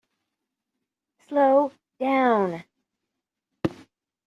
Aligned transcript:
Slow 1.27 1.73
down! 1.99 2.63